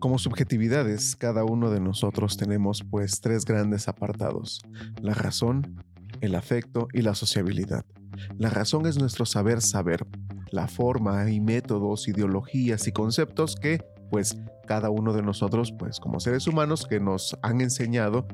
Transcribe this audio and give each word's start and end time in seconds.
Como 0.00 0.18
subjetividades, 0.18 1.14
cada 1.14 1.44
uno 1.44 1.70
de 1.70 1.78
nosotros 1.78 2.38
tenemos 2.38 2.82
pues 2.90 3.20
tres 3.20 3.44
grandes 3.44 3.86
apartados, 3.86 4.62
la 5.02 5.12
razón, 5.12 5.84
el 6.22 6.36
afecto 6.36 6.88
y 6.94 7.02
la 7.02 7.14
sociabilidad. 7.14 7.84
La 8.38 8.48
razón 8.48 8.86
es 8.86 8.98
nuestro 8.98 9.26
saber 9.26 9.60
saber, 9.60 10.06
la 10.50 10.68
forma 10.68 11.30
y 11.30 11.40
métodos, 11.40 12.08
ideologías 12.08 12.88
y 12.88 12.92
conceptos 12.92 13.56
que 13.56 13.84
pues 14.10 14.38
cada 14.66 14.88
uno 14.88 15.12
de 15.12 15.20
nosotros 15.20 15.70
pues 15.78 16.00
como 16.00 16.18
seres 16.18 16.46
humanos 16.46 16.86
que 16.88 16.98
nos 16.98 17.36
han 17.42 17.60
enseñado 17.60 18.26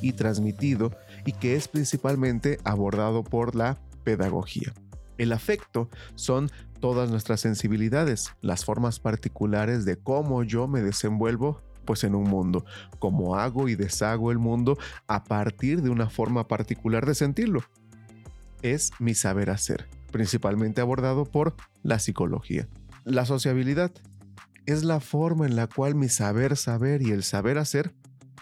y 0.00 0.14
transmitido 0.14 0.92
y 1.26 1.32
que 1.32 1.56
es 1.56 1.68
principalmente 1.68 2.56
abordado 2.64 3.22
por 3.22 3.54
la 3.54 3.78
pedagogía. 4.02 4.72
El 5.18 5.32
afecto 5.32 5.90
son 6.14 6.50
todas 6.82 7.08
nuestras 7.10 7.40
sensibilidades, 7.40 8.34
las 8.40 8.64
formas 8.64 8.98
particulares 8.98 9.84
de 9.84 9.96
cómo 9.96 10.42
yo 10.42 10.66
me 10.66 10.82
desenvuelvo 10.82 11.62
pues 11.84 12.02
en 12.02 12.16
un 12.16 12.24
mundo, 12.24 12.66
cómo 12.98 13.36
hago 13.36 13.68
y 13.68 13.76
deshago 13.76 14.32
el 14.32 14.38
mundo 14.38 14.76
a 15.06 15.22
partir 15.22 15.80
de 15.80 15.90
una 15.90 16.10
forma 16.10 16.48
particular 16.48 17.06
de 17.06 17.14
sentirlo. 17.14 17.62
Es 18.62 18.90
mi 18.98 19.14
saber 19.14 19.48
hacer, 19.50 19.88
principalmente 20.10 20.80
abordado 20.80 21.24
por 21.24 21.54
la 21.84 22.00
psicología. 22.00 22.66
La 23.04 23.26
sociabilidad 23.26 23.92
es 24.66 24.82
la 24.82 24.98
forma 24.98 25.46
en 25.46 25.54
la 25.54 25.68
cual 25.68 25.94
mi 25.94 26.08
saber 26.08 26.56
saber 26.56 27.00
y 27.00 27.12
el 27.12 27.22
saber 27.22 27.58
hacer 27.58 27.94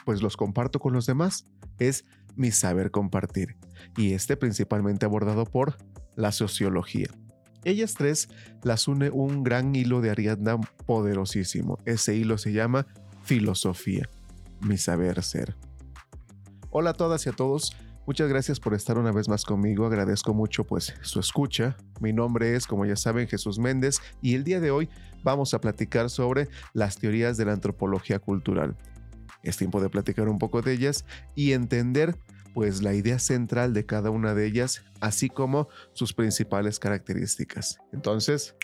pues 0.07 0.23
los 0.23 0.39
comparto 0.39 0.81
con 0.81 0.95
los 0.95 1.05
demás. 1.05 1.47
Es 1.79 2.07
mi 2.37 2.53
saber 2.53 2.91
compartir. 2.91 3.57
Y 3.99 4.15
este 4.15 4.39
principalmente 4.39 5.05
abordado 5.05 5.45
por 5.45 5.77
la 6.17 6.33
sociología. 6.33 7.09
Ellas 7.65 7.95
tres 7.95 8.29
las 8.63 8.89
une 8.89 9.11
un 9.11 9.43
gran 9.43 9.75
hilo 9.75 10.01
de 10.01 10.11
Ariadna 10.11 10.59
poderosísimo. 10.87 11.79
Ese 11.85 12.15
hilo 12.15 12.39
se 12.39 12.53
llama 12.53 12.87
filosofía, 13.23 14.09
mi 14.61 14.79
saber 14.79 15.23
ser. 15.23 15.57
Hola 16.71 16.91
a 16.91 16.95
todas 16.95 17.27
y 17.27 17.29
a 17.29 17.33
todos. 17.33 17.77
Muchas 18.07 18.29
gracias 18.29 18.59
por 18.59 18.75
estar 18.75 18.99
una 18.99 19.13
vez 19.13 19.29
más 19.29 19.45
conmigo. 19.45 19.87
Agradezco 19.87 20.33
mucho 20.33 20.65
pues 20.65 20.95
su 21.03 21.21
escucha. 21.21 21.77
Mi 22.01 22.13
nombre 22.13 22.57
es, 22.57 22.67
como 22.67 22.87
ya 22.87 22.97
saben, 22.97 23.29
Jesús 23.29 23.59
Méndez 23.59 24.01
y 24.23 24.35
el 24.35 24.43
día 24.43 24.59
de 24.59 24.71
hoy 24.71 24.89
vamos 25.23 25.53
a 25.53 25.61
platicar 25.61 26.09
sobre 26.09 26.49
las 26.73 26.97
teorías 26.97 27.37
de 27.37 27.45
la 27.45 27.53
antropología 27.53 28.19
cultural. 28.19 28.77
Es 29.43 29.59
tiempo 29.59 29.81
de 29.81 29.91
platicar 29.91 30.29
un 30.29 30.39
poco 30.39 30.63
de 30.63 30.73
ellas 30.73 31.05
y 31.35 31.53
entender 31.53 32.19
pues 32.55 32.83
la 32.83 32.95
idea 32.95 33.19
central 33.19 33.73
de 33.75 33.87
cada 33.87 34.11
una 34.11 34.35
de 34.35 34.47
ellas, 34.47 34.83
así 35.01 35.29
como 35.29 35.69
sus 35.93 36.13
principales 36.13 36.79
características. 36.79 37.79
Entonces, 37.93 38.55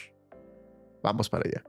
vamos 1.02 1.28
para 1.28 1.48
allá. 1.48 1.64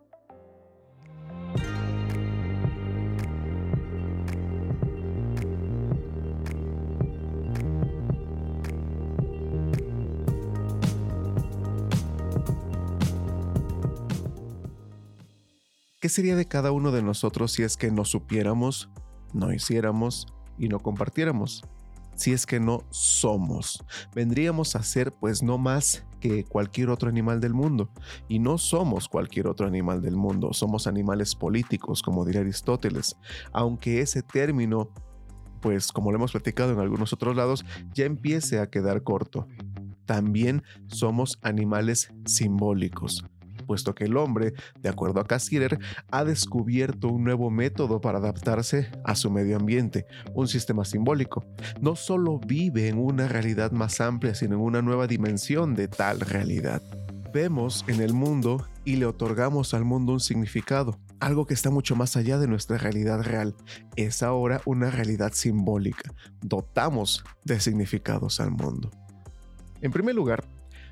¿Qué 15.99 16.09
sería 16.09 16.35
de 16.35 16.45
cada 16.45 16.71
uno 16.71 16.91
de 16.91 17.01
nosotros 17.01 17.51
si 17.51 17.63
es 17.63 17.75
que 17.75 17.91
no 17.91 18.05
supiéramos, 18.05 18.89
no 19.33 19.51
hiciéramos 19.51 20.27
y 20.57 20.69
no 20.69 20.79
compartiéramos? 20.79 21.63
Si 22.17 22.33
es 22.33 22.45
que 22.45 22.59
no 22.59 22.83
somos. 22.89 23.85
Vendríamos 24.13 24.75
a 24.75 24.83
ser 24.83 25.13
pues 25.13 25.41
no 25.41 25.57
más 25.57 26.05
que 26.19 26.43
cualquier 26.43 26.89
otro 26.89 27.09
animal 27.09 27.39
del 27.39 27.53
mundo. 27.53 27.89
Y 28.27 28.39
no 28.39 28.57
somos 28.57 29.07
cualquier 29.07 29.47
otro 29.47 29.67
animal 29.67 30.01
del 30.01 30.15
mundo, 30.15 30.51
somos 30.51 30.87
animales 30.87 31.35
políticos, 31.35 32.01
como 32.01 32.25
diría 32.25 32.41
Aristóteles, 32.41 33.15
aunque 33.53 34.01
ese 34.01 34.23
término, 34.23 34.89
pues 35.61 35.91
como 35.91 36.11
lo 36.11 36.17
hemos 36.17 36.31
platicado 36.31 36.73
en 36.73 36.79
algunos 36.79 37.13
otros 37.13 37.35
lados, 37.35 37.65
ya 37.93 38.05
empiece 38.05 38.59
a 38.59 38.69
quedar 38.69 39.03
corto. 39.03 39.47
También 40.05 40.63
somos 40.87 41.37
animales 41.41 42.11
simbólicos 42.25 43.23
puesto 43.67 43.93
que 43.93 44.05
el 44.05 44.17
hombre, 44.17 44.53
de 44.81 44.89
acuerdo 44.89 45.19
a 45.19 45.27
Cassirer, 45.27 45.77
ha 46.09 46.23
descubierto 46.23 47.09
un 47.09 47.23
nuevo 47.23 47.51
método 47.51 48.01
para 48.01 48.17
adaptarse 48.17 48.89
a 49.03 49.13
su 49.13 49.29
medio 49.29 49.57
ambiente, 49.57 50.07
un 50.33 50.47
sistema 50.47 50.85
simbólico. 50.85 51.45
No 51.79 51.95
solo 51.95 52.39
vive 52.39 52.87
en 52.87 52.97
una 52.97 53.27
realidad 53.27 53.71
más 53.71 54.01
amplia, 54.01 54.33
sino 54.33 54.55
en 54.55 54.61
una 54.61 54.81
nueva 54.81 55.05
dimensión 55.05 55.75
de 55.75 55.87
tal 55.87 56.21
realidad. 56.21 56.81
Vemos 57.33 57.83
en 57.87 58.01
el 58.01 58.13
mundo 58.13 58.65
y 58.85 58.95
le 58.95 59.05
otorgamos 59.05 59.73
al 59.73 59.83
mundo 59.83 60.13
un 60.13 60.19
significado, 60.19 60.97
algo 61.19 61.45
que 61.45 61.53
está 61.53 61.69
mucho 61.69 61.95
más 61.95 62.15
allá 62.15 62.37
de 62.37 62.47
nuestra 62.47 62.77
realidad 62.77 63.21
real. 63.21 63.53
Es 63.95 64.23
ahora 64.23 64.61
una 64.65 64.89
realidad 64.89 65.33
simbólica. 65.33 66.13
Dotamos 66.41 67.23
de 67.43 67.59
significados 67.59 68.39
al 68.39 68.51
mundo. 68.51 68.89
En 69.81 69.91
primer 69.91 70.15
lugar, 70.15 70.45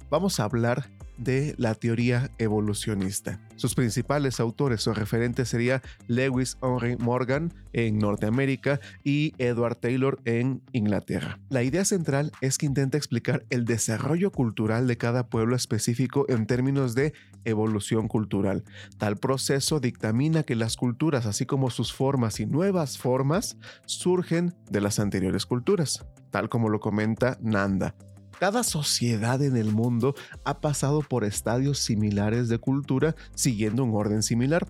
vamos 0.09 0.39
a 0.39 0.43
hablar 0.43 0.89
de 1.17 1.55
la 1.57 1.75
teoría 1.75 2.31
evolucionista. 2.37 3.39
Sus 3.55 3.75
principales 3.75 4.39
autores 4.39 4.87
o 4.87 4.93
referentes 4.93 5.49
serían 5.49 5.81
Lewis 6.07 6.57
Henry 6.61 6.97
Morgan 6.97 7.53
en 7.73 7.97
Norteamérica 7.99 8.79
y 9.03 9.33
Edward 9.37 9.77
Taylor 9.77 10.19
en 10.25 10.61
Inglaterra. 10.71 11.39
La 11.49 11.63
idea 11.63 11.85
central 11.85 12.31
es 12.41 12.57
que 12.57 12.65
intenta 12.65 12.97
explicar 12.97 13.45
el 13.49 13.65
desarrollo 13.65 14.31
cultural 14.31 14.87
de 14.87 14.97
cada 14.97 15.27
pueblo 15.27 15.55
específico 15.55 16.25
en 16.29 16.47
términos 16.47 16.95
de 16.95 17.13
evolución 17.45 18.07
cultural. 18.07 18.63
Tal 18.97 19.17
proceso 19.17 19.79
dictamina 19.79 20.43
que 20.43 20.55
las 20.55 20.75
culturas, 20.75 21.25
así 21.25 21.45
como 21.45 21.69
sus 21.69 21.93
formas 21.93 22.39
y 22.39 22.45
nuevas 22.45 22.97
formas, 22.97 23.57
surgen 23.85 24.53
de 24.69 24.81
las 24.81 24.99
anteriores 24.99 25.45
culturas, 25.45 26.05
tal 26.31 26.49
como 26.49 26.69
lo 26.69 26.79
comenta 26.79 27.37
Nanda. 27.41 27.95
Cada 28.39 28.63
sociedad 28.63 29.41
en 29.41 29.55
el 29.55 29.71
mundo 29.71 30.13
ha 30.43 30.59
pasado 30.59 31.01
por 31.01 31.23
estadios 31.23 31.79
similares 31.79 32.49
de 32.49 32.57
cultura 32.57 33.15
siguiendo 33.33 33.83
un 33.83 33.95
orden 33.95 34.23
similar. 34.23 34.67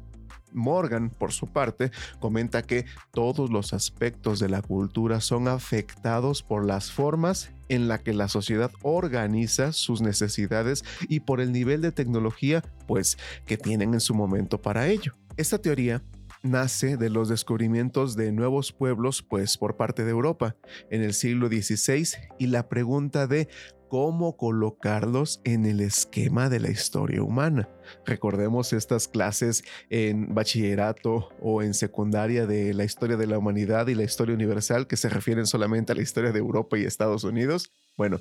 Morgan, 0.53 1.09
por 1.09 1.33
su 1.33 1.47
parte, 1.47 1.91
comenta 2.19 2.61
que 2.61 2.85
todos 3.11 3.49
los 3.49 3.73
aspectos 3.73 4.39
de 4.39 4.49
la 4.49 4.61
cultura 4.61 5.19
son 5.19 5.47
afectados 5.47 6.43
por 6.43 6.65
las 6.65 6.91
formas 6.91 7.51
en 7.67 7.87
la 7.87 7.97
que 7.97 8.13
la 8.13 8.29
sociedad 8.29 8.71
organiza 8.83 9.73
sus 9.73 10.01
necesidades 10.01 10.85
y 11.09 11.21
por 11.21 11.41
el 11.41 11.51
nivel 11.51 11.81
de 11.81 11.91
tecnología 11.91 12.63
pues 12.87 13.17
que 13.45 13.57
tienen 13.57 13.93
en 13.93 13.99
su 13.99 14.13
momento 14.13 14.61
para 14.61 14.87
ello. 14.87 15.13
Esta 15.37 15.57
teoría 15.57 16.01
nace 16.45 16.97
de 16.97 17.09
los 17.09 17.29
descubrimientos 17.29 18.15
de 18.15 18.31
nuevos 18.31 18.71
pueblos, 18.71 19.21
pues 19.21 19.57
por 19.57 19.75
parte 19.75 20.05
de 20.05 20.11
Europa 20.11 20.55
en 20.89 21.01
el 21.01 21.13
siglo 21.13 21.47
XVI 21.47 22.07
y 22.39 22.47
la 22.47 22.69
pregunta 22.69 23.27
de 23.27 23.49
cómo 23.89 24.35
colocarlos 24.35 25.41
en 25.43 25.65
el 25.65 25.79
esquema 25.79 26.49
de 26.49 26.59
la 26.59 26.69
historia 26.69 27.23
humana. 27.23 27.69
Recordemos 28.05 28.73
estas 28.73 29.07
clases 29.07 29.63
en 29.89 30.33
bachillerato 30.33 31.29
o 31.39 31.61
en 31.61 31.73
secundaria 31.73 32.45
de 32.45 32.73
la 32.73 32.83
historia 32.83 33.17
de 33.17 33.27
la 33.27 33.37
humanidad 33.37 33.87
y 33.87 33.95
la 33.95 34.03
historia 34.03 34.35
universal 34.35 34.87
que 34.87 34.97
se 34.97 35.09
refieren 35.09 35.45
solamente 35.45 35.91
a 35.91 35.95
la 35.95 36.01
historia 36.01 36.31
de 36.31 36.39
Europa 36.39 36.77
y 36.77 36.83
Estados 36.83 37.23
Unidos. 37.23 37.71
Bueno, 37.97 38.19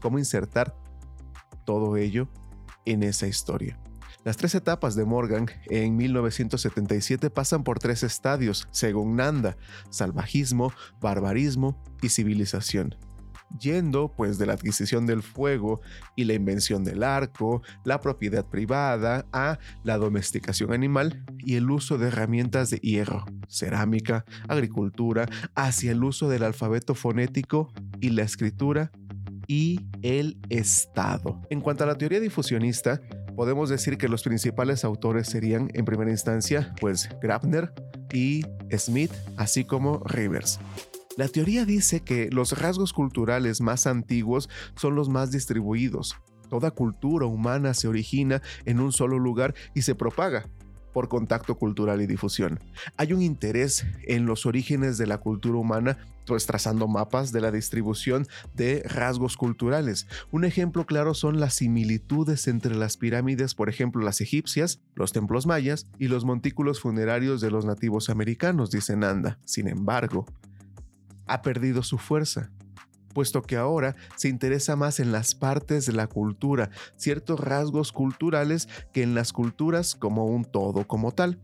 ¿cómo 0.00 0.18
insertar 0.18 0.74
todo 1.64 1.96
ello 1.96 2.28
en 2.84 3.02
esa 3.02 3.26
historia? 3.26 3.78
Las 4.22 4.36
tres 4.36 4.54
etapas 4.54 4.94
de 4.96 5.06
Morgan 5.06 5.46
en 5.70 5.96
1977 5.96 7.30
pasan 7.30 7.64
por 7.64 7.78
tres 7.78 8.02
estadios, 8.02 8.68
según 8.70 9.16
Nanda, 9.16 9.56
salvajismo, 9.90 10.72
barbarismo 11.00 11.82
y 12.02 12.10
civilización 12.10 12.96
yendo 13.58 14.12
pues 14.16 14.38
de 14.38 14.46
la 14.46 14.52
adquisición 14.52 15.06
del 15.06 15.22
fuego 15.22 15.80
y 16.14 16.24
la 16.24 16.34
invención 16.34 16.84
del 16.84 17.02
arco, 17.02 17.62
la 17.84 18.00
propiedad 18.00 18.46
privada, 18.46 19.26
a 19.32 19.58
la 19.82 19.98
domesticación 19.98 20.72
animal 20.72 21.24
y 21.38 21.56
el 21.56 21.70
uso 21.70 21.98
de 21.98 22.08
herramientas 22.08 22.70
de 22.70 22.78
hierro, 22.78 23.24
cerámica, 23.48 24.24
agricultura, 24.48 25.26
hacia 25.54 25.92
el 25.92 26.04
uso 26.04 26.28
del 26.28 26.44
alfabeto 26.44 26.94
fonético 26.94 27.72
y 28.00 28.10
la 28.10 28.22
escritura 28.22 28.92
y 29.46 29.80
el 30.02 30.38
Estado. 30.48 31.42
En 31.50 31.60
cuanto 31.60 31.82
a 31.82 31.86
la 31.88 31.96
teoría 31.96 32.20
difusionista, 32.20 33.00
podemos 33.40 33.70
decir 33.70 33.96
que 33.96 34.10
los 34.10 34.22
principales 34.22 34.84
autores 34.84 35.26
serían 35.26 35.70
en 35.72 35.86
primera 35.86 36.10
instancia 36.10 36.74
pues 36.78 37.08
Grabner 37.22 37.72
y 38.12 38.42
Smith, 38.76 39.10
así 39.38 39.64
como 39.64 40.02
Rivers. 40.04 40.60
La 41.16 41.26
teoría 41.26 41.64
dice 41.64 42.00
que 42.00 42.28
los 42.30 42.60
rasgos 42.60 42.92
culturales 42.92 43.62
más 43.62 43.86
antiguos 43.86 44.50
son 44.76 44.94
los 44.94 45.08
más 45.08 45.30
distribuidos. 45.30 46.16
Toda 46.50 46.70
cultura 46.70 47.24
humana 47.24 47.72
se 47.72 47.88
origina 47.88 48.42
en 48.66 48.78
un 48.78 48.92
solo 48.92 49.18
lugar 49.18 49.54
y 49.74 49.80
se 49.80 49.94
propaga. 49.94 50.44
Por 50.92 51.08
contacto 51.08 51.56
cultural 51.56 52.00
y 52.02 52.06
difusión. 52.06 52.60
Hay 52.96 53.12
un 53.12 53.22
interés 53.22 53.86
en 54.06 54.26
los 54.26 54.46
orígenes 54.46 54.98
de 54.98 55.06
la 55.06 55.18
cultura 55.18 55.58
humana 55.58 55.98
pues 56.26 56.46
trazando 56.46 56.86
mapas 56.86 57.32
de 57.32 57.40
la 57.40 57.50
distribución 57.50 58.24
de 58.54 58.84
rasgos 58.84 59.36
culturales. 59.36 60.06
Un 60.30 60.44
ejemplo 60.44 60.86
claro 60.86 61.12
son 61.12 61.40
las 61.40 61.54
similitudes 61.54 62.46
entre 62.46 62.76
las 62.76 62.96
pirámides, 62.96 63.56
por 63.56 63.68
ejemplo 63.68 64.04
las 64.04 64.20
egipcias, 64.20 64.80
los 64.94 65.12
templos 65.12 65.46
mayas 65.46 65.88
y 65.98 66.06
los 66.06 66.24
montículos 66.24 66.78
funerarios 66.80 67.40
de 67.40 67.50
los 67.50 67.64
nativos 67.64 68.10
americanos, 68.10 68.70
dice 68.70 68.96
Nanda. 68.96 69.40
Sin 69.44 69.66
embargo, 69.66 70.24
ha 71.26 71.42
perdido 71.42 71.82
su 71.82 71.98
fuerza 71.98 72.52
puesto 73.12 73.42
que 73.42 73.56
ahora 73.56 73.96
se 74.16 74.28
interesa 74.28 74.76
más 74.76 75.00
en 75.00 75.12
las 75.12 75.34
partes 75.34 75.86
de 75.86 75.92
la 75.92 76.06
cultura, 76.06 76.70
ciertos 76.96 77.40
rasgos 77.40 77.92
culturales, 77.92 78.68
que 78.92 79.02
en 79.02 79.14
las 79.14 79.32
culturas 79.32 79.94
como 79.94 80.26
un 80.26 80.44
todo 80.44 80.86
como 80.86 81.12
tal. 81.12 81.38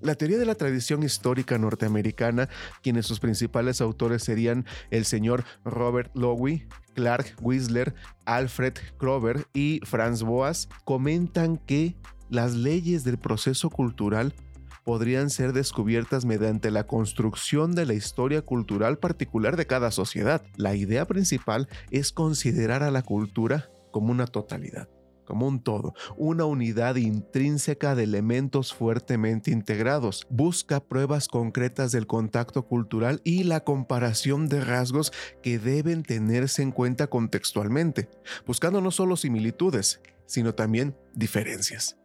La 0.00 0.16
teoría 0.16 0.36
de 0.36 0.44
la 0.44 0.54
tradición 0.54 1.02
histórica 1.02 1.56
norteamericana, 1.56 2.50
quienes 2.82 3.06
sus 3.06 3.20
principales 3.20 3.80
autores 3.80 4.22
serían 4.22 4.66
el 4.90 5.06
señor 5.06 5.44
Robert 5.64 6.10
Lowy, 6.14 6.68
Clark 6.94 7.36
Whistler, 7.40 7.94
Alfred 8.26 8.74
Kroeber 8.98 9.46
y 9.54 9.80
Franz 9.84 10.22
Boas, 10.22 10.68
comentan 10.84 11.56
que 11.56 11.96
las 12.28 12.54
leyes 12.54 13.04
del 13.04 13.16
proceso 13.16 13.70
cultural 13.70 14.34
podrían 14.84 15.30
ser 15.30 15.52
descubiertas 15.52 16.24
mediante 16.24 16.70
la 16.70 16.86
construcción 16.86 17.74
de 17.74 17.86
la 17.86 17.94
historia 17.94 18.42
cultural 18.42 18.98
particular 18.98 19.56
de 19.56 19.66
cada 19.66 19.90
sociedad. 19.90 20.42
La 20.56 20.74
idea 20.74 21.06
principal 21.06 21.68
es 21.90 22.12
considerar 22.12 22.82
a 22.82 22.90
la 22.90 23.02
cultura 23.02 23.70
como 23.90 24.12
una 24.12 24.26
totalidad 24.26 24.88
como 25.24 25.48
un 25.48 25.62
todo, 25.62 25.94
una 26.16 26.44
unidad 26.44 26.96
intrínseca 26.96 27.94
de 27.94 28.04
elementos 28.04 28.74
fuertemente 28.74 29.50
integrados. 29.50 30.26
Busca 30.30 30.80
pruebas 30.80 31.28
concretas 31.28 31.92
del 31.92 32.06
contacto 32.06 32.66
cultural 32.66 33.20
y 33.24 33.44
la 33.44 33.60
comparación 33.60 34.48
de 34.48 34.60
rasgos 34.60 35.12
que 35.42 35.58
deben 35.58 36.02
tenerse 36.02 36.62
en 36.62 36.72
cuenta 36.72 37.06
contextualmente, 37.06 38.08
buscando 38.46 38.80
no 38.80 38.90
solo 38.90 39.16
similitudes, 39.16 40.00
sino 40.26 40.54
también 40.54 40.96
diferencias. 41.14 41.96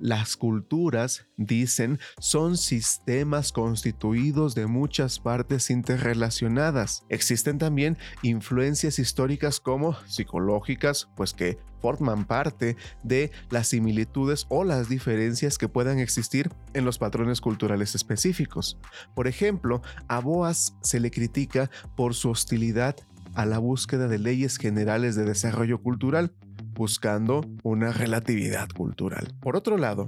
Las 0.00 0.38
culturas, 0.38 1.26
dicen, 1.36 1.98
son 2.18 2.56
sistemas 2.56 3.52
constituidos 3.52 4.54
de 4.54 4.66
muchas 4.66 5.20
partes 5.20 5.68
interrelacionadas. 5.68 7.04
Existen 7.10 7.58
también 7.58 7.98
influencias 8.22 8.98
históricas 8.98 9.60
como 9.60 9.94
psicológicas, 10.06 11.10
pues 11.16 11.34
que 11.34 11.58
forman 11.82 12.24
parte 12.24 12.76
de 13.02 13.30
las 13.50 13.68
similitudes 13.68 14.46
o 14.48 14.64
las 14.64 14.88
diferencias 14.88 15.58
que 15.58 15.68
puedan 15.68 15.98
existir 15.98 16.50
en 16.72 16.86
los 16.86 16.98
patrones 16.98 17.42
culturales 17.42 17.94
específicos. 17.94 18.78
Por 19.14 19.28
ejemplo, 19.28 19.82
a 20.08 20.20
Boas 20.20 20.74
se 20.82 20.98
le 20.98 21.10
critica 21.10 21.70
por 21.94 22.14
su 22.14 22.30
hostilidad 22.30 22.96
a 23.34 23.46
la 23.46 23.58
búsqueda 23.58 24.08
de 24.08 24.18
leyes 24.18 24.56
generales 24.56 25.14
de 25.14 25.24
desarrollo 25.24 25.82
cultural, 25.82 26.32
buscando 26.80 27.42
una 27.62 27.92
relatividad 27.92 28.70
cultural. 28.70 29.34
Por 29.42 29.54
otro 29.54 29.76
lado, 29.76 30.06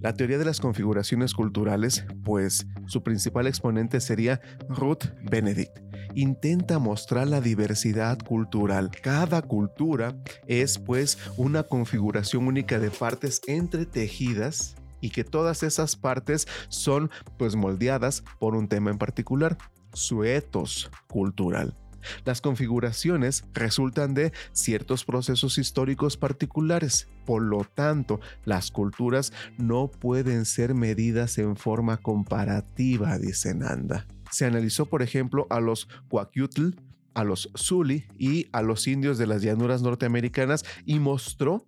la 0.00 0.14
teoría 0.14 0.38
de 0.38 0.44
las 0.44 0.60
configuraciones 0.60 1.34
culturales, 1.34 2.06
pues 2.22 2.68
su 2.86 3.02
principal 3.02 3.48
exponente 3.48 4.00
sería 4.00 4.40
Ruth 4.68 5.06
Benedict. 5.28 5.76
Intenta 6.14 6.78
mostrar 6.78 7.26
la 7.26 7.40
diversidad 7.40 8.16
cultural. 8.20 8.92
Cada 9.02 9.42
cultura 9.42 10.16
es 10.46 10.78
pues 10.78 11.18
una 11.36 11.64
configuración 11.64 12.46
única 12.46 12.78
de 12.78 12.92
partes 12.92 13.40
entretejidas 13.48 14.76
y 15.00 15.10
que 15.10 15.24
todas 15.24 15.64
esas 15.64 15.96
partes 15.96 16.46
son 16.68 17.10
pues 17.38 17.56
moldeadas 17.56 18.22
por 18.38 18.54
un 18.54 18.68
tema 18.68 18.92
en 18.92 18.98
particular, 18.98 19.58
su 19.92 20.22
etos 20.22 20.92
cultural. 21.08 21.76
Las 22.24 22.40
configuraciones 22.40 23.44
resultan 23.54 24.14
de 24.14 24.32
ciertos 24.52 25.04
procesos 25.04 25.58
históricos 25.58 26.16
particulares, 26.16 27.08
por 27.24 27.42
lo 27.42 27.64
tanto, 27.64 28.20
las 28.44 28.70
culturas 28.70 29.32
no 29.58 29.88
pueden 29.88 30.44
ser 30.44 30.74
medidas 30.74 31.38
en 31.38 31.56
forma 31.56 31.96
comparativa, 31.96 33.18
dice 33.18 33.54
Nanda. 33.54 34.06
Se 34.30 34.44
analizó, 34.44 34.86
por 34.86 35.02
ejemplo, 35.02 35.46
a 35.50 35.60
los 35.60 35.88
Huacyutl, 36.10 36.70
a 37.14 37.24
los 37.24 37.50
Zuli 37.56 38.06
y 38.18 38.48
a 38.52 38.62
los 38.62 38.86
indios 38.86 39.18
de 39.18 39.26
las 39.26 39.42
llanuras 39.42 39.82
norteamericanas 39.82 40.64
y 40.84 40.98
mostró 40.98 41.66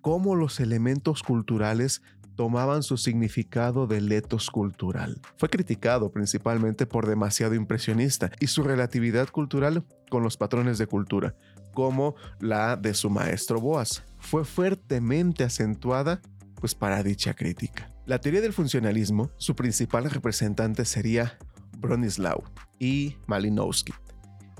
cómo 0.00 0.36
los 0.36 0.60
elementos 0.60 1.22
culturales 1.22 2.02
tomaban 2.38 2.84
su 2.84 2.96
significado 2.96 3.88
de 3.88 4.00
letos 4.00 4.48
cultural. 4.48 5.20
Fue 5.38 5.50
criticado 5.50 6.12
principalmente 6.12 6.86
por 6.86 7.08
demasiado 7.08 7.56
impresionista 7.56 8.30
y 8.38 8.46
su 8.46 8.62
relatividad 8.62 9.28
cultural 9.30 9.84
con 10.08 10.22
los 10.22 10.36
patrones 10.36 10.78
de 10.78 10.86
cultura, 10.86 11.34
como 11.74 12.14
la 12.38 12.76
de 12.76 12.94
su 12.94 13.10
maestro 13.10 13.60
Boas, 13.60 14.04
fue 14.20 14.44
fuertemente 14.44 15.42
acentuada 15.42 16.20
pues 16.60 16.76
para 16.76 17.02
dicha 17.02 17.34
crítica. 17.34 17.92
La 18.06 18.20
teoría 18.20 18.40
del 18.40 18.52
funcionalismo, 18.52 19.32
su 19.36 19.56
principal 19.56 20.08
representante 20.08 20.84
sería 20.84 21.38
Bronislaw 21.78 22.44
y 22.78 23.16
Malinowski, 23.26 23.94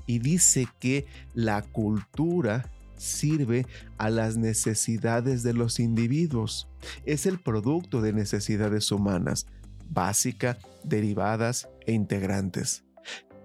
y 0.04 0.18
dice 0.18 0.66
que 0.80 1.06
la 1.32 1.62
cultura 1.62 2.72
sirve 2.98 3.66
a 3.96 4.10
las 4.10 4.36
necesidades 4.36 5.42
de 5.42 5.54
los 5.54 5.80
individuos. 5.80 6.68
Es 7.04 7.26
el 7.26 7.38
producto 7.38 8.00
de 8.00 8.12
necesidades 8.12 8.92
humanas, 8.92 9.46
básicas, 9.90 10.58
derivadas 10.84 11.68
e 11.86 11.92
integrantes 11.92 12.84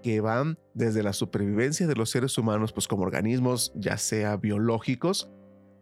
que 0.02 0.20
van 0.20 0.58
desde 0.74 1.02
la 1.02 1.14
supervivencia 1.14 1.86
de 1.86 1.94
los 1.94 2.10
seres 2.10 2.36
humanos, 2.36 2.74
pues 2.74 2.86
como 2.86 3.04
organismos 3.04 3.72
ya 3.74 3.96
sea 3.96 4.36
biológicos, 4.36 5.30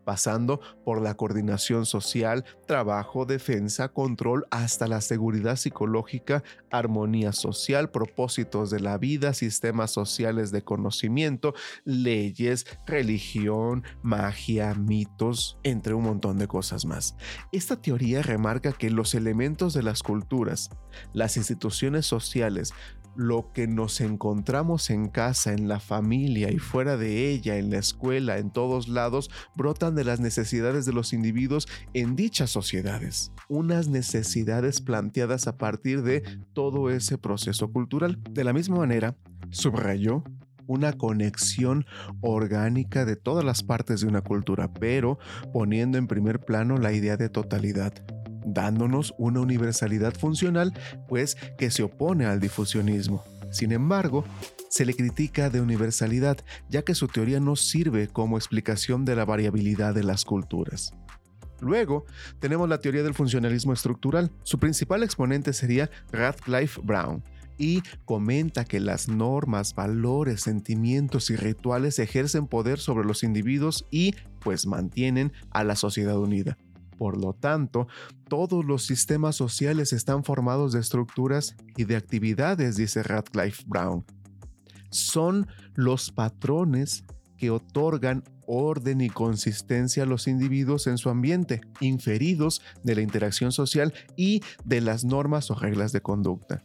pasando 0.05 0.61
por 0.85 1.01
la 1.01 1.15
coordinación 1.15 1.87
social, 1.87 2.45
trabajo, 2.67 3.25
defensa, 3.25 3.89
control, 3.89 4.47
hasta 4.51 4.87
la 4.87 5.01
seguridad 5.01 5.57
psicológica, 5.57 6.43
armonía 6.71 7.33
social, 7.33 7.91
propósitos 7.91 8.71
de 8.71 8.81
la 8.81 8.99
vida, 8.99 9.35
sistemas 9.35 9.91
sociales 9.91 10.51
de 10.51 10.63
conocimiento, 10.63 11.55
leyes, 11.85 12.67
religión, 12.87 13.85
magia, 14.03 14.75
mitos, 14.75 15.59
entre 15.63 15.95
un 15.95 16.05
montón 16.05 16.39
de 16.39 16.49
cosas 16.49 16.85
más. 16.85 17.17
Esta 17.53 17.81
teoría 17.81 18.23
remarca 18.23 18.73
que 18.73 18.91
los 18.91 19.15
elementos 19.15 19.75
de 19.75 19.83
las 19.83 20.03
culturas, 20.03 20.71
las 21.13 21.37
instituciones 21.37 22.07
sociales, 22.07 22.73
lo 23.17 23.53
que 23.53 23.67
nos 23.67 24.01
encontramos 24.01 24.91
en 24.91 25.09
casa, 25.09 25.53
en 25.53 25.69
la 25.69 25.81
familia 25.81 26.51
y 26.51 26.59
fuera 26.59 26.97
de 26.97 27.31
ella, 27.31 27.57
en 27.57 27.71
la 27.71 27.79
escuela, 27.79 28.39
en 28.39 28.51
todos 28.51 28.89
lados, 28.89 29.31
brotan 29.55 29.95
de 29.95 30.05
las 30.05 30.21
necesidades 30.21 30.87
de 30.87 30.93
los 30.93 31.13
individuos 31.13 31.69
en 31.95 32.17
dichas 32.17 32.51
sociedades. 32.51 33.33
Unas 33.49 33.89
necesidades 33.89 34.81
planteadas 34.81 35.47
a 35.47 35.57
partir 35.59 36.03
de 36.03 36.23
todo 36.53 36.91
ese 36.91 37.19
proceso 37.19 37.73
cultural. 37.73 38.19
De 38.31 38.45
la 38.45 38.53
misma 38.53 38.79
manera, 38.79 39.17
subrayó 39.51 40.25
una 40.67 40.93
conexión 40.93 41.85
orgánica 42.21 43.05
de 43.05 43.17
todas 43.17 43.45
las 43.45 43.63
partes 43.63 44.01
de 44.01 44.07
una 44.07 44.23
cultura, 44.23 44.73
pero 44.73 45.19
poniendo 45.53 45.99
en 45.99 46.07
primer 46.07 46.41
plano 46.41 46.79
la 46.79 46.93
idea 46.93 47.17
de 47.17 47.29
totalidad 47.29 47.93
dándonos 48.45 49.15
una 49.19 49.41
universalidad 49.41 50.15
funcional, 50.15 50.73
pues 51.09 51.37
que 51.59 51.71
se 51.71 51.83
opone 51.83 52.27
al 52.27 52.41
difusionismo. 52.41 53.25
Sin 53.51 53.73
embargo, 53.73 54.25
se 54.69 54.87
le 54.87 54.95
critica 54.95 55.51
de 55.51 55.61
universalidad, 55.61 56.39
ya 56.71 56.83
que 56.83 56.95
su 56.95 57.09
teoría 57.09 57.41
no 57.41 57.57
sirve 57.57 58.09
como 58.09 58.39
explicación 58.39 59.05
de 59.05 59.17
la 59.17 59.25
variabilidad 59.25 59.95
de 59.95 60.05
las 60.05 60.25
culturas. 60.25 60.95
Luego, 61.61 62.07
tenemos 62.41 62.69
la 62.69 62.79
teoría 62.79 63.03
del 63.03 63.15
funcionalismo 63.15 63.73
estructural. 63.73 64.33
Su 64.43 64.59
principal 64.59 65.03
exponente 65.03 65.53
sería 65.53 65.91
Radcliffe 66.11 66.81
Brown, 66.83 67.23
y 67.59 67.83
comenta 68.05 68.65
que 68.65 68.81
las 68.81 69.09
normas, 69.09 69.75
valores, 69.75 70.41
sentimientos 70.41 71.31
y 71.31 71.37
rituales 71.37 71.99
ejercen 71.99 72.47
poder 72.47 72.79
sobre 72.79 73.07
los 73.07 73.23
individuos 73.23 73.87
y 73.91 74.15
pues 74.41 74.67
mantienen 74.67 75.33
a 75.51 75.63
la 75.63 75.77
sociedad 75.77 76.19
unida. 76.19 76.59
Por 76.99 77.21
lo 77.21 77.33
tanto, 77.33 77.89
todos 78.29 78.65
los 78.65 78.85
sistemas 78.85 79.37
sociales 79.37 79.93
están 79.93 80.25
formados 80.25 80.73
de 80.73 80.81
estructuras 80.81 81.57
y 81.77 81.85
de 81.85 81.97
actividades, 81.97 82.77
dice 82.77 83.03
Radcliffe 83.03 83.65
Brown. 83.67 84.05
Son 84.91 85.47
los 85.75 86.11
patrones 86.11 87.05
que 87.37 87.51
otorgan 87.51 88.23
orden 88.47 89.01
y 89.01 89.09
consistencia 89.09 90.03
a 90.03 90.07
los 90.07 90.29
individuos 90.29 90.87
en 90.87 90.99
su 90.99 91.09
ambiente, 91.09 91.61
inferidos 91.81 92.61
de 92.83 92.95
la 92.95 93.01
interacción 93.01 93.53
social 93.53 93.95
y 94.17 94.43
de 94.65 94.81
las 94.81 95.05
normas 95.05 95.51
o 95.51 95.55
reglas 95.55 95.93
de 95.93 96.03
conducta. 96.03 96.63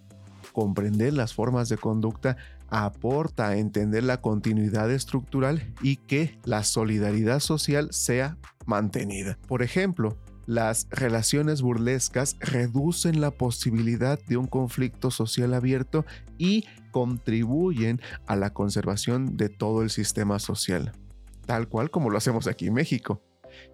Comprender 0.53 1.13
las 1.13 1.33
formas 1.33 1.69
de 1.69 1.77
conducta 1.77 2.37
aporta 2.69 3.49
a 3.49 3.57
entender 3.57 4.03
la 4.03 4.21
continuidad 4.21 4.91
estructural 4.91 5.73
y 5.81 5.97
que 5.97 6.37
la 6.43 6.63
solidaridad 6.63 7.39
social 7.39 7.89
sea 7.91 8.37
mantenida. 8.65 9.37
Por 9.47 9.63
ejemplo, 9.63 10.17
las 10.47 10.87
relaciones 10.89 11.61
burlescas 11.61 12.37
reducen 12.39 13.19
la 13.19 13.31
posibilidad 13.31 14.17
de 14.27 14.37
un 14.37 14.47
conflicto 14.47 15.11
social 15.11 15.53
abierto 15.53 16.05
y 16.37 16.65
contribuyen 16.91 18.01
a 18.27 18.37
la 18.37 18.53
conservación 18.53 19.35
de 19.35 19.49
todo 19.49 19.81
el 19.81 19.89
sistema 19.89 20.39
social, 20.39 20.93
tal 21.45 21.67
cual 21.67 21.91
como 21.91 22.09
lo 22.09 22.17
hacemos 22.17 22.47
aquí 22.47 22.67
en 22.67 22.75
México. 22.75 23.21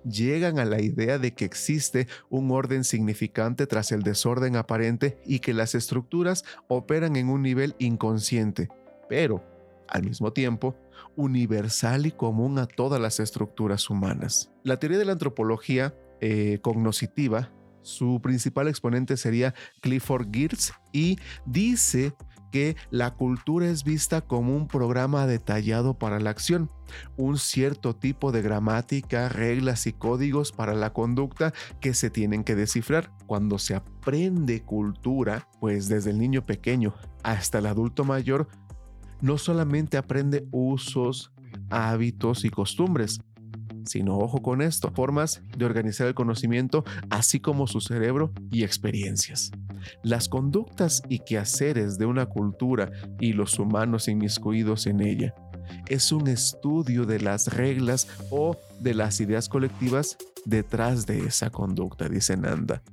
Llegan 0.04 0.60
a 0.60 0.66
la 0.66 0.82
idea 0.82 1.20
de 1.20 1.34
que 1.34 1.46
existe 1.46 2.08
un 2.30 2.50
orden 2.52 2.84
significante 2.84 3.68
tras 3.68 3.92
el 3.92 4.02
desorden 4.02 4.56
aparente 4.56 5.20
y 5.26 5.40
que 5.40 5.54
las 5.54 5.76
estructuras 5.76 6.44
operan 6.68 7.16
en 7.18 7.30
un 7.30 7.42
nivel 7.42 7.76
inconsciente, 7.80 8.70
pero, 9.14 9.44
al 9.90 10.02
mismo 10.02 10.34
tiempo, 10.34 10.76
universal 11.16 12.08
y 12.08 12.12
común 12.12 12.58
a 12.58 12.66
todas 12.66 13.00
las 13.00 13.20
estructuras 13.20 13.92
humanas. 13.92 14.52
La 14.64 14.78
teoría 14.78 14.98
de 14.98 15.06
la 15.06 15.12
antropología 15.12 15.94
eh, 16.20 16.58
cognoscitiva, 16.64 17.52
su 17.84 18.20
principal 18.24 18.68
exponente 18.68 19.16
sería 19.16 19.54
Clifford 19.82 20.30
Geertz 20.32 20.74
y 20.92 21.20
dice 21.46 22.16
que 22.54 22.76
la 22.90 23.16
cultura 23.16 23.68
es 23.68 23.84
vista 23.84 24.22
como 24.22 24.56
un 24.56 24.68
programa 24.68 25.28
detallado 25.28 25.98
para 25.98 26.20
la 26.20 26.30
acción, 26.30 26.70
un 27.18 27.38
cierto 27.38 27.96
tipo 27.96 28.32
de 28.32 28.42
gramática, 28.44 29.28
reglas 29.30 29.86
y 29.86 29.94
códigos 29.94 30.52
para 30.52 30.76
la 30.76 30.94
conducta 30.94 31.52
que 31.82 31.96
se 31.96 32.12
tienen 32.12 32.44
que 32.44 32.56
descifrar. 32.56 33.12
Cuando 33.26 33.58
se 33.58 33.74
aprende 33.74 34.62
cultura, 34.62 35.48
pues 35.60 35.88
desde 35.88 36.12
el 36.12 36.20
niño 36.20 36.46
pequeño 36.46 36.94
hasta 37.24 37.58
el 37.58 37.66
adulto 37.66 38.04
mayor, 38.04 38.48
no 39.24 39.38
solamente 39.38 39.96
aprende 39.96 40.46
usos, 40.52 41.32
hábitos 41.70 42.44
y 42.44 42.50
costumbres, 42.50 43.22
sino 43.86 44.18
ojo 44.18 44.42
con 44.42 44.62
esto, 44.62 44.92
formas 44.92 45.42
de 45.58 45.64
organizar 45.64 46.08
el 46.08 46.14
conocimiento, 46.14 46.84
así 47.10 47.40
como 47.40 47.66
su 47.66 47.80
cerebro 47.80 48.34
y 48.52 48.64
experiencias. 48.64 49.50
Las 50.04 50.28
conductas 50.28 51.02
y 51.08 51.20
quehaceres 51.20 51.98
de 51.98 52.06
una 52.06 52.26
cultura 52.26 52.92
y 53.22 53.32
los 53.32 53.58
humanos 53.60 54.10
inmiscuidos 54.10 54.88
en 54.88 55.00
ella 55.00 55.34
es 55.88 56.12
un 56.12 56.28
estudio 56.28 57.06
de 57.06 57.22
las 57.22 57.54
reglas 57.54 58.10
o 58.30 58.58
de 58.82 58.94
las 58.94 59.22
ideas 59.22 59.48
colectivas 59.48 60.18
detrás 60.44 61.06
de 61.06 61.20
esa 61.20 61.50
conducta, 61.50 62.10
dice 62.10 62.36
Nanda 62.36 62.84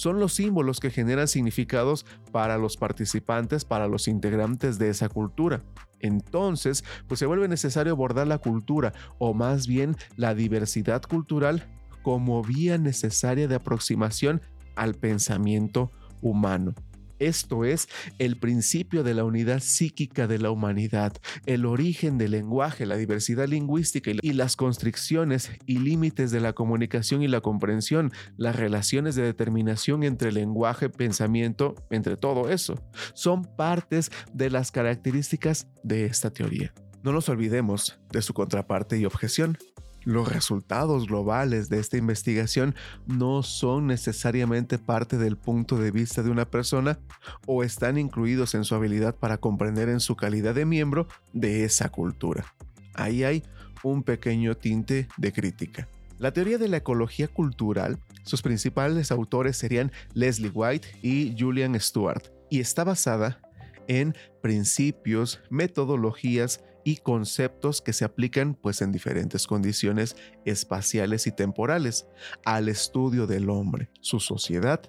son 0.00 0.18
los 0.18 0.32
símbolos 0.32 0.80
que 0.80 0.90
generan 0.90 1.28
significados 1.28 2.06
para 2.32 2.56
los 2.56 2.76
participantes, 2.78 3.66
para 3.66 3.86
los 3.86 4.08
integrantes 4.08 4.78
de 4.78 4.88
esa 4.88 5.10
cultura. 5.10 5.62
Entonces, 6.00 6.84
pues 7.06 7.20
se 7.20 7.26
vuelve 7.26 7.48
necesario 7.48 7.92
abordar 7.92 8.26
la 8.26 8.38
cultura, 8.38 8.94
o 9.18 9.34
más 9.34 9.66
bien 9.66 9.96
la 10.16 10.34
diversidad 10.34 11.02
cultural, 11.02 11.68
como 12.02 12.42
vía 12.42 12.78
necesaria 12.78 13.46
de 13.46 13.56
aproximación 13.56 14.40
al 14.74 14.94
pensamiento 14.94 15.90
humano. 16.22 16.74
Esto 17.20 17.64
es 17.66 17.86
el 18.18 18.38
principio 18.38 19.04
de 19.04 19.12
la 19.12 19.24
unidad 19.24 19.60
psíquica 19.60 20.26
de 20.26 20.38
la 20.38 20.50
humanidad, 20.50 21.12
el 21.44 21.66
origen 21.66 22.16
del 22.16 22.30
lenguaje, 22.30 22.86
la 22.86 22.96
diversidad 22.96 23.46
lingüística 23.46 24.10
y 24.22 24.32
las 24.32 24.56
constricciones 24.56 25.50
y 25.66 25.78
límites 25.78 26.30
de 26.30 26.40
la 26.40 26.54
comunicación 26.54 27.22
y 27.22 27.28
la 27.28 27.42
comprensión, 27.42 28.10
las 28.38 28.56
relaciones 28.56 29.16
de 29.16 29.22
determinación 29.22 30.02
entre 30.02 30.32
lenguaje, 30.32 30.88
pensamiento, 30.88 31.74
entre 31.90 32.16
todo 32.16 32.48
eso. 32.48 32.82
Son 33.12 33.44
partes 33.44 34.10
de 34.32 34.48
las 34.48 34.72
características 34.72 35.68
de 35.84 36.06
esta 36.06 36.30
teoría. 36.30 36.72
No 37.02 37.12
nos 37.12 37.28
olvidemos 37.28 38.00
de 38.12 38.22
su 38.22 38.32
contraparte 38.32 38.98
y 38.98 39.04
objeción. 39.04 39.58
Los 40.04 40.32
resultados 40.32 41.06
globales 41.06 41.68
de 41.68 41.78
esta 41.78 41.98
investigación 41.98 42.74
no 43.06 43.42
son 43.42 43.86
necesariamente 43.86 44.78
parte 44.78 45.18
del 45.18 45.36
punto 45.36 45.76
de 45.76 45.90
vista 45.90 46.22
de 46.22 46.30
una 46.30 46.46
persona 46.46 46.98
o 47.46 47.62
están 47.62 47.98
incluidos 47.98 48.54
en 48.54 48.64
su 48.64 48.74
habilidad 48.74 49.14
para 49.14 49.38
comprender 49.38 49.88
en 49.88 50.00
su 50.00 50.16
calidad 50.16 50.54
de 50.54 50.64
miembro 50.64 51.06
de 51.32 51.64
esa 51.64 51.90
cultura. 51.90 52.46
Ahí 52.94 53.24
hay 53.24 53.42
un 53.82 54.02
pequeño 54.02 54.56
tinte 54.56 55.08
de 55.16 55.32
crítica. 55.32 55.88
La 56.18 56.32
teoría 56.32 56.58
de 56.58 56.68
la 56.68 56.78
ecología 56.78 57.28
cultural, 57.28 57.98
sus 58.24 58.42
principales 58.42 59.10
autores 59.10 59.56
serían 59.56 59.90
Leslie 60.12 60.50
White 60.50 60.88
y 61.02 61.34
Julian 61.38 61.78
Stewart, 61.80 62.22
y 62.50 62.60
está 62.60 62.84
basada 62.84 63.40
en 63.88 64.14
principios, 64.42 65.40
metodologías 65.50 66.62
y 66.84 66.98
conceptos 66.98 67.80
que 67.80 67.92
se 67.92 68.04
aplican 68.04 68.54
pues 68.54 68.82
en 68.82 68.92
diferentes 68.92 69.46
condiciones 69.46 70.16
espaciales 70.44 71.26
y 71.26 71.32
temporales 71.32 72.06
al 72.44 72.68
estudio 72.68 73.26
del 73.26 73.50
hombre, 73.50 73.90
su 74.00 74.20
sociedad 74.20 74.82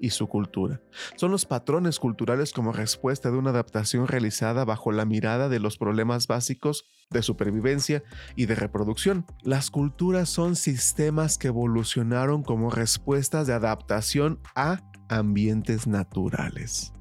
y 0.00 0.10
su 0.10 0.28
cultura. 0.28 0.80
Son 1.16 1.30
los 1.30 1.44
patrones 1.44 1.98
culturales 1.98 2.52
como 2.52 2.72
respuesta 2.72 3.30
de 3.30 3.38
una 3.38 3.50
adaptación 3.50 4.06
realizada 4.06 4.64
bajo 4.64 4.92
la 4.92 5.04
mirada 5.04 5.48
de 5.48 5.60
los 5.60 5.76
problemas 5.76 6.26
básicos 6.26 6.84
de 7.10 7.22
supervivencia 7.22 8.02
y 8.36 8.46
de 8.46 8.54
reproducción. 8.54 9.26
Las 9.42 9.70
culturas 9.70 10.28
son 10.28 10.56
sistemas 10.56 11.38
que 11.38 11.48
evolucionaron 11.48 12.42
como 12.42 12.70
respuestas 12.70 13.46
de 13.46 13.54
adaptación 13.54 14.40
a 14.54 14.82
ambientes 15.08 15.86
naturales 15.86 16.92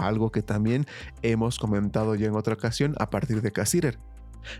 algo 0.00 0.30
que 0.30 0.42
también 0.42 0.86
hemos 1.22 1.58
comentado 1.58 2.14
ya 2.14 2.26
en 2.26 2.34
otra 2.34 2.54
ocasión 2.54 2.94
a 2.98 3.10
partir 3.10 3.42
de 3.42 3.52
Cassirer. 3.52 3.98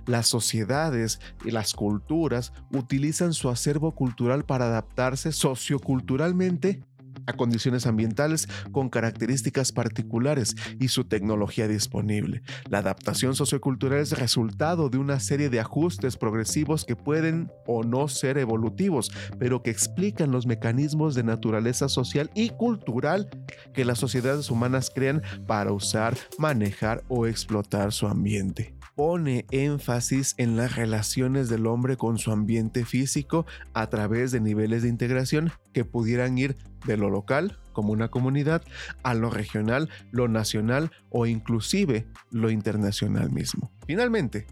Las 0.06 0.26
sociedades 0.26 1.20
y 1.44 1.50
las 1.50 1.74
culturas 1.74 2.52
utilizan 2.72 3.32
su 3.32 3.48
acervo 3.48 3.92
cultural 3.92 4.44
para 4.44 4.66
adaptarse 4.66 5.32
socioculturalmente 5.32 6.82
a 7.30 7.36
condiciones 7.36 7.86
ambientales 7.86 8.48
con 8.72 8.88
características 8.88 9.72
particulares 9.72 10.54
y 10.78 10.88
su 10.88 11.04
tecnología 11.04 11.68
disponible. 11.68 12.42
La 12.68 12.78
adaptación 12.78 13.34
sociocultural 13.34 14.00
es 14.00 14.18
resultado 14.18 14.88
de 14.90 14.98
una 14.98 15.20
serie 15.20 15.50
de 15.50 15.60
ajustes 15.60 16.16
progresivos 16.16 16.84
que 16.84 16.96
pueden 16.96 17.50
o 17.66 17.82
no 17.82 18.08
ser 18.08 18.38
evolutivos, 18.38 19.10
pero 19.38 19.62
que 19.62 19.70
explican 19.70 20.30
los 20.30 20.46
mecanismos 20.46 21.14
de 21.14 21.24
naturaleza 21.24 21.88
social 21.88 22.30
y 22.34 22.50
cultural 22.50 23.28
que 23.72 23.84
las 23.84 23.98
sociedades 23.98 24.50
humanas 24.50 24.90
crean 24.94 25.22
para 25.46 25.72
usar, 25.72 26.16
manejar 26.38 27.02
o 27.08 27.26
explotar 27.26 27.92
su 27.92 28.06
ambiente 28.06 28.74
pone 29.00 29.46
énfasis 29.50 30.34
en 30.36 30.58
las 30.58 30.76
relaciones 30.76 31.48
del 31.48 31.66
hombre 31.66 31.96
con 31.96 32.18
su 32.18 32.32
ambiente 32.32 32.84
físico 32.84 33.46
a 33.72 33.88
través 33.88 34.30
de 34.30 34.40
niveles 34.40 34.82
de 34.82 34.90
integración 34.90 35.52
que 35.72 35.86
pudieran 35.86 36.36
ir 36.36 36.58
de 36.86 36.96
lo 36.96 37.10
local, 37.10 37.58
como 37.72 37.92
una 37.92 38.08
comunidad, 38.08 38.62
a 39.02 39.14
lo 39.14 39.30
regional, 39.30 39.88
lo 40.10 40.28
nacional 40.28 40.90
o 41.10 41.26
inclusive 41.26 42.06
lo 42.30 42.50
internacional 42.50 43.30
mismo. 43.30 43.70
Finalmente, 43.86 44.46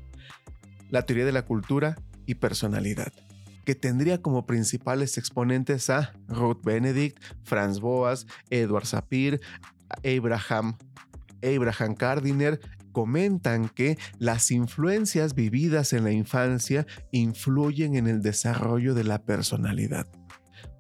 la 0.90 1.02
teoría 1.02 1.24
de 1.24 1.32
la 1.32 1.44
cultura 1.44 1.96
y 2.26 2.36
personalidad 2.36 3.12
que 3.68 3.74
tendría 3.74 4.22
como 4.22 4.46
principales 4.46 5.18
exponentes 5.18 5.90
a 5.90 6.14
Ruth 6.26 6.64
Benedict, 6.64 7.22
Franz 7.44 7.80
Boas, 7.80 8.26
Edward 8.48 8.86
Sapir, 8.86 9.42
Abraham, 10.02 10.78
Abraham 11.42 11.94
Gardiner 11.94 12.60
comentan 12.92 13.68
que 13.68 13.98
las 14.18 14.50
influencias 14.52 15.34
vividas 15.34 15.92
en 15.92 16.04
la 16.04 16.12
infancia 16.12 16.86
influyen 17.12 17.94
en 17.94 18.06
el 18.06 18.22
desarrollo 18.22 18.94
de 18.94 19.04
la 19.04 19.22
personalidad. 19.22 20.06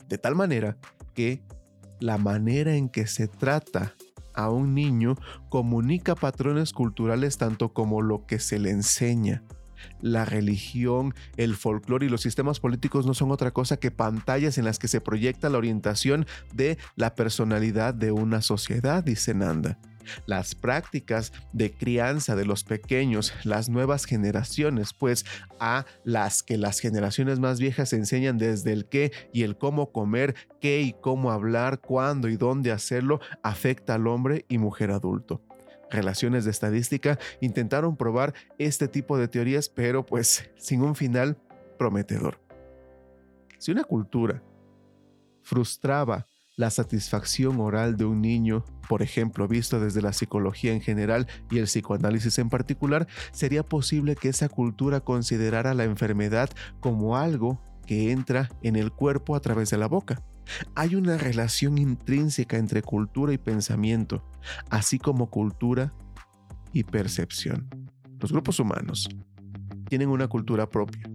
De 0.08 0.16
tal 0.16 0.34
manera 0.34 0.78
que 1.18 1.42
la 1.98 2.16
manera 2.16 2.76
en 2.76 2.88
que 2.88 3.08
se 3.08 3.26
trata 3.26 3.96
a 4.34 4.50
un 4.50 4.72
niño 4.72 5.16
comunica 5.48 6.14
patrones 6.14 6.72
culturales 6.72 7.38
tanto 7.38 7.72
como 7.72 8.02
lo 8.02 8.24
que 8.24 8.38
se 8.38 8.60
le 8.60 8.70
enseña. 8.70 9.42
La 10.00 10.24
religión, 10.24 11.12
el 11.36 11.56
folclore 11.56 12.06
y 12.06 12.08
los 12.08 12.20
sistemas 12.20 12.60
políticos 12.60 13.04
no 13.04 13.14
son 13.14 13.32
otra 13.32 13.50
cosa 13.50 13.78
que 13.78 13.90
pantallas 13.90 14.58
en 14.58 14.64
las 14.64 14.78
que 14.78 14.86
se 14.86 15.00
proyecta 15.00 15.48
la 15.48 15.58
orientación 15.58 16.24
de 16.54 16.78
la 16.94 17.16
personalidad 17.16 17.94
de 17.94 18.12
una 18.12 18.40
sociedad, 18.40 19.02
dice 19.02 19.34
Nanda 19.34 19.76
las 20.26 20.54
prácticas 20.54 21.32
de 21.52 21.72
crianza 21.72 22.36
de 22.36 22.44
los 22.44 22.64
pequeños, 22.64 23.32
las 23.44 23.68
nuevas 23.68 24.04
generaciones, 24.04 24.92
pues 24.92 25.24
a 25.60 25.86
las 26.04 26.42
que 26.42 26.56
las 26.56 26.80
generaciones 26.80 27.38
más 27.38 27.58
viejas 27.60 27.92
enseñan 27.92 28.38
desde 28.38 28.72
el 28.72 28.86
qué 28.86 29.12
y 29.32 29.42
el 29.42 29.56
cómo 29.56 29.92
comer, 29.92 30.34
qué 30.60 30.80
y 30.80 30.92
cómo 30.92 31.30
hablar, 31.30 31.80
cuándo 31.80 32.28
y 32.28 32.36
dónde 32.36 32.72
hacerlo, 32.72 33.20
afecta 33.42 33.94
al 33.94 34.06
hombre 34.06 34.44
y 34.48 34.58
mujer 34.58 34.90
adulto 34.90 35.42
relaciones 35.90 36.44
de 36.44 36.50
estadística 36.50 37.18
intentaron 37.40 37.96
probar 37.96 38.34
este 38.58 38.88
tipo 38.88 39.16
de 39.16 39.28
teorías, 39.28 39.68
pero 39.68 40.04
pues 40.04 40.50
sin 40.56 40.82
un 40.82 40.94
final 40.94 41.38
prometedor. 41.78 42.40
Si 43.58 43.72
una 43.72 43.84
cultura 43.84 44.42
frustraba 45.42 46.26
la 46.58 46.70
satisfacción 46.70 47.60
oral 47.60 47.96
de 47.96 48.04
un 48.04 48.20
niño, 48.20 48.64
por 48.88 49.00
ejemplo, 49.00 49.46
visto 49.46 49.78
desde 49.78 50.02
la 50.02 50.12
psicología 50.12 50.72
en 50.72 50.80
general 50.80 51.28
y 51.52 51.58
el 51.58 51.64
psicoanálisis 51.64 52.36
en 52.40 52.50
particular, 52.50 53.06
sería 53.30 53.62
posible 53.62 54.16
que 54.16 54.28
esa 54.28 54.48
cultura 54.48 55.00
considerara 55.00 55.72
la 55.72 55.84
enfermedad 55.84 56.50
como 56.80 57.16
algo 57.16 57.62
que 57.86 58.10
entra 58.10 58.50
en 58.62 58.74
el 58.74 58.90
cuerpo 58.90 59.36
a 59.36 59.40
través 59.40 59.70
de 59.70 59.78
la 59.78 59.86
boca. 59.86 60.20
Hay 60.74 60.96
una 60.96 61.16
relación 61.16 61.78
intrínseca 61.78 62.56
entre 62.56 62.82
cultura 62.82 63.32
y 63.32 63.38
pensamiento, 63.38 64.24
así 64.68 64.98
como 64.98 65.30
cultura 65.30 65.94
y 66.72 66.82
percepción. 66.82 67.70
Los 68.18 68.32
grupos 68.32 68.58
humanos 68.58 69.08
tienen 69.88 70.08
una 70.08 70.26
cultura 70.26 70.68
propia, 70.68 71.08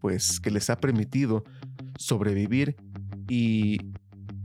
pues 0.00 0.40
que 0.40 0.50
les 0.50 0.70
ha 0.70 0.80
permitido 0.80 1.44
sobrevivir 1.98 2.74
y 3.28 3.78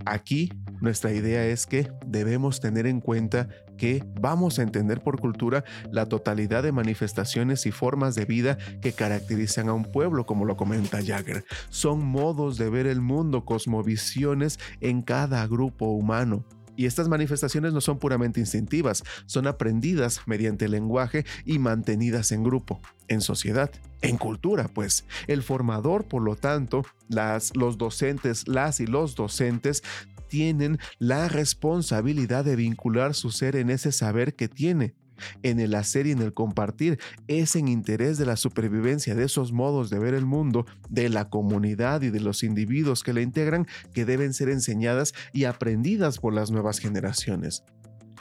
aquí 0.06 0.52
nuestra 0.82 1.14
idea 1.14 1.46
es 1.46 1.68
que 1.68 1.92
debemos 2.06 2.60
tener 2.60 2.88
en 2.88 3.02
cuenta 3.02 3.48
que 3.78 4.04
vamos 4.20 4.60
a 4.60 4.64
entender 4.64 5.02
por 5.02 5.20
cultura 5.20 5.64
la 5.92 6.08
totalidad 6.08 6.64
de 6.64 6.72
manifestaciones 6.72 7.66
y 7.66 7.72
formas 7.72 8.16
de 8.16 8.26
vida 8.26 8.58
que 8.82 8.94
caracterizan 8.94 9.70
a 9.70 9.74
un 9.74 9.86
pueblo, 9.86 10.26
como 10.26 10.46
lo 10.46 10.58
comenta 10.58 11.04
Jagger. 11.04 11.46
Son 11.70 12.06
modos 12.06 12.58
de 12.58 12.70
ver 12.70 12.88
el 12.88 13.02
mundo, 13.02 13.46
cosmovisiones 13.46 14.60
en 14.82 15.02
cada 15.02 15.46
grupo 15.48 15.88
humano. 15.88 16.46
Y 16.82 16.88
estas 16.88 17.08
manifestaciones 17.08 17.74
no 17.74 17.80
son 17.80 18.00
puramente 18.00 18.40
instintivas, 18.40 19.04
son 19.28 19.46
aprendidas 19.46 20.22
mediante 20.26 20.68
lenguaje 20.68 21.28
y 21.46 21.60
mantenidas 21.60 22.32
en 22.32 22.44
grupo, 22.44 22.82
en 23.08 23.22
sociedad, 23.22 23.70
en 24.02 24.18
cultura, 24.18 24.68
pues. 24.68 25.06
El 25.28 25.44
formador, 25.44 26.06
por 26.06 26.24
lo 26.24 26.36
tanto, 26.36 26.84
las, 27.08 27.56
los 27.56 27.78
docentes, 27.78 28.48
las 28.48 28.80
y 28.80 28.88
los 28.88 29.14
docentes 29.14 29.84
tienen 30.28 30.80
la 30.98 31.28
responsabilidad 31.28 32.46
de 32.46 32.56
vincular 32.56 33.14
su 33.14 33.30
ser 33.30 33.58
en 33.58 33.70
ese 33.70 33.92
saber 33.92 34.34
que 34.36 34.48
tiene, 34.48 34.96
en 35.44 35.60
el 35.60 35.76
hacer 35.76 36.08
y 36.08 36.12
en 36.12 36.22
el 36.22 36.34
compartir. 36.34 37.00
Es 37.28 37.56
en 37.56 37.68
interés 37.68 38.18
de 38.18 38.26
la 38.26 38.36
supervivencia 38.36 39.16
de 39.16 39.26
esos 39.26 39.52
modos 39.52 39.90
de 39.90 40.00
ver 40.00 40.14
el 40.14 40.26
mundo, 40.26 40.66
de 40.90 41.10
la 41.10 41.30
comunidad 41.30 42.02
y 42.02 42.10
de 42.10 42.20
los 42.20 42.44
individuos 42.44 43.04
que 43.04 43.14
la 43.14 43.22
integran, 43.22 43.68
que 43.94 44.06
deben 44.06 44.34
ser 44.34 44.50
enseñadas 44.50 45.14
y 45.34 45.46
aprendidas 45.46 46.20
por 46.20 46.34
las 46.34 46.52
nuevas 46.52 46.80
generaciones. 46.80 47.64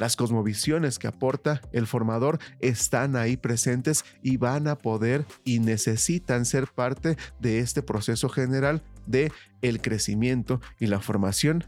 Las 0.00 0.16
cosmovisiones 0.16 0.98
que 0.98 1.08
aporta 1.08 1.60
el 1.72 1.86
formador 1.86 2.38
están 2.60 3.16
ahí 3.16 3.36
presentes 3.36 4.02
y 4.22 4.38
van 4.38 4.66
a 4.66 4.78
poder 4.78 5.26
y 5.44 5.58
necesitan 5.58 6.46
ser 6.46 6.68
parte 6.68 7.18
de 7.38 7.58
este 7.58 7.82
proceso 7.82 8.30
general 8.30 8.82
de 9.06 9.30
el 9.60 9.82
crecimiento 9.82 10.62
y 10.78 10.86
la 10.86 11.00
formación 11.00 11.64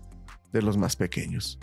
de 0.50 0.62
los 0.62 0.78
más 0.78 0.96
pequeños. 0.96 1.58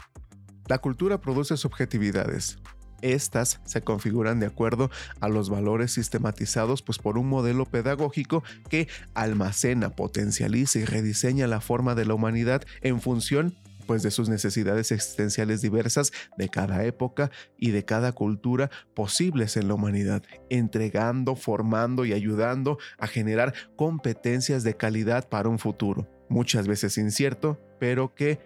La 0.67 0.77
cultura 0.77 1.19
produce 1.19 1.57
subjetividades, 1.57 2.59
estas 3.01 3.60
se 3.65 3.82
configuran 3.82 4.39
de 4.39 4.48
acuerdo 4.48 4.89
a 5.20 5.29
los 5.29 5.50
valores 5.50 5.91
sistematizados 5.91 6.82
pues, 6.82 6.98
por 6.98 7.18
un 7.18 7.27
modelo 7.27 7.65
pedagógico 7.65 8.44
que 8.70 8.88
almacena, 9.13 9.91
potencializa 9.91 10.79
y 10.79 10.86
rediseña 10.86 11.48
la 11.48 11.62
forma 11.62 11.96
de 11.96 12.06
la 12.06 12.13
humanidad 12.13 12.63
en 12.82 13.01
función 13.01 13.56
pues, 13.89 14.03
de 14.03 14.12
sus 14.12 14.29
necesidades 14.29 14.91
existenciales 14.91 15.62
diversas 15.62 16.12
de 16.38 16.48
cada 16.48 16.86
época 16.86 17.32
y 17.58 17.72
de 17.72 17.86
cada 17.86 18.12
cultura 18.12 18.70
posibles 18.94 19.58
en 19.58 19.68
la 19.68 19.74
humanidad, 19.74 20.22
entregando, 20.51 21.36
formando 21.36 22.06
y 22.06 22.13
ayudando 22.13 22.77
a 23.00 23.08
generar 23.08 23.56
competencias 23.75 24.63
de 24.63 24.75
calidad 24.77 25.27
para 25.27 25.50
un 25.50 25.58
futuro, 25.58 26.08
muchas 26.29 26.68
veces 26.68 27.00
incierto, 27.00 27.60
pero 27.79 28.13
que 28.13 28.39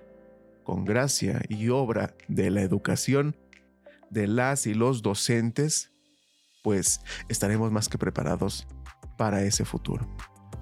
con 0.64 0.86
gracia 0.86 1.42
y 1.50 1.68
obra 1.68 2.16
de 2.30 2.50
la 2.50 2.62
educación 2.62 3.36
de 4.14 4.28
las 4.28 4.68
y 4.68 4.74
los 4.74 5.02
docentes, 5.02 5.92
pues 6.64 7.02
estaremos 7.28 7.72
más 7.72 7.90
que 7.90 7.98
preparados 7.98 8.68
para 9.18 9.44
ese 9.44 9.66
futuro. 9.66 10.08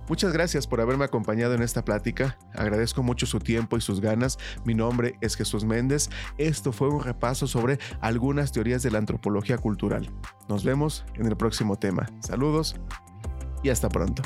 Muchas 0.10 0.34
gracias 0.34 0.68
por 0.68 0.82
haberme 0.82 1.06
acompañado 1.06 1.54
en 1.54 1.62
esta 1.62 1.86
plática. 1.86 2.38
Agradezco 2.54 3.02
mucho 3.02 3.26
su 3.26 3.40
tiempo 3.40 3.78
y 3.78 3.82
sus 3.82 4.02
ganas. 4.02 4.38
Mi 4.66 4.74
nombre 4.74 5.16
es 5.22 5.38
Jesús 5.38 5.64
Méndez. 5.64 6.10
Esto 6.38 6.74
fue 6.74 6.90
un 6.90 7.02
repaso 7.02 7.48
sobre 7.48 7.80
algunas 8.02 8.52
teorías 8.52 8.84
de 8.84 8.92
la 8.92 8.98
antropología 8.98 9.58
cultural. 9.58 10.10
Nos 10.50 10.66
vemos 10.66 11.06
en 11.16 11.28
el 11.28 11.38
próximo 11.38 11.78
tema. 11.78 12.08
Saludos 12.20 12.76
y 13.64 13.70
hasta 13.70 13.88
pronto. 13.88 14.24